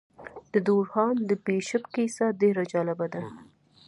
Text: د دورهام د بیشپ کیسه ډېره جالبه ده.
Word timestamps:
د 0.53 0.55
دورهام 0.67 1.15
د 1.29 1.31
بیشپ 1.45 1.83
کیسه 1.95 2.25
ډېره 2.41 2.63
جالبه 2.73 3.07
ده. 3.13 3.21